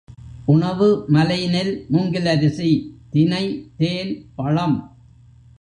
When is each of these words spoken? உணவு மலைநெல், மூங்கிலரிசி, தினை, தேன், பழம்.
உணவு 0.45 1.05
மலைநெல், 1.07 1.85
மூங்கிலரிசி, 1.91 2.71
தினை, 3.09 3.71
தேன், 3.77 4.25
பழம். 4.35 4.77